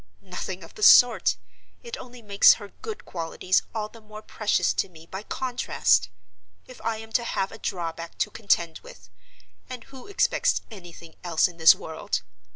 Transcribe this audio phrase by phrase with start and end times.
[0.23, 5.05] Nothing of the sort—it only makes her good qualities all the more precious to me
[5.05, 6.09] by contrast.
[6.65, 11.57] If I am to have a drawback to contend with—and who expects anything else in
[11.57, 12.23] this world?